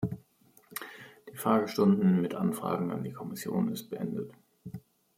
Die 1.29 1.35
Fragestunde 1.37 2.03
mit 2.03 2.33
Anfragen 2.33 2.89
an 2.89 3.03
die 3.03 3.13
Kommission 3.13 3.71
ist 3.71 3.91
beendet. 3.91 4.31